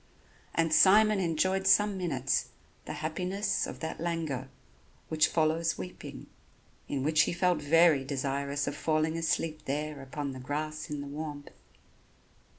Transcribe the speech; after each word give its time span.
And 0.55 0.73
Simon 0.73 1.19
enjoyed 1.19 1.67
some 1.67 1.95
minutes 1.95 2.49
the 2.85 2.93
happiness 3.05 3.67
of 3.67 3.81
that 3.81 3.99
languor 3.99 4.49
which 5.09 5.27
follows 5.27 5.77
weeping, 5.77 6.25
in 6.87 7.03
which 7.03 7.25
he 7.29 7.33
felt 7.33 7.61
very 7.61 8.03
desirous 8.03 8.65
of 8.65 8.75
falling 8.75 9.15
asleep 9.15 9.65
there 9.65 10.01
upon 10.01 10.31
the 10.31 10.39
grass 10.39 10.89
in 10.89 11.01
the 11.01 11.07
warmth. 11.07 11.49